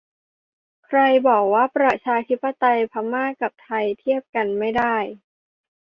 [0.85, 4.95] ใครบอกว่าประชาธิปไตยพม่ากับไทยเทียบกันไม่ได้!